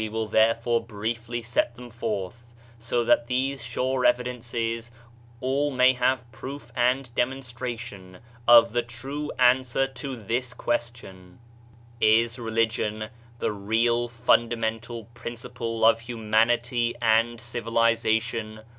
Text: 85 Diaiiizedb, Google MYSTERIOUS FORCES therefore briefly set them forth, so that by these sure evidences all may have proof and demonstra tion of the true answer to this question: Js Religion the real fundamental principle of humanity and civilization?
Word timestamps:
85 0.03 0.13
Diaiiizedb, 0.13 0.13
Google 0.13 0.31
MYSTERIOUS 0.31 0.33
FORCES 0.33 0.63
therefore 0.63 0.87
briefly 0.97 1.41
set 1.43 1.75
them 1.75 1.89
forth, 1.91 2.53
so 2.79 3.03
that 3.03 3.19
by 3.19 3.25
these 3.27 3.63
sure 3.63 4.03
evidences 4.05 4.91
all 5.39 5.69
may 5.71 5.93
have 5.93 6.31
proof 6.31 6.71
and 6.75 7.09
demonstra 7.15 7.77
tion 7.77 8.17
of 8.47 8.73
the 8.73 8.81
true 8.81 9.31
answer 9.37 9.85
to 9.85 10.15
this 10.15 10.55
question: 10.55 11.37
Js 12.01 12.43
Religion 12.43 13.09
the 13.37 13.51
real 13.53 14.07
fundamental 14.07 15.03
principle 15.13 15.85
of 15.85 15.99
humanity 15.99 16.95
and 16.99 17.39
civilization? 17.39 18.61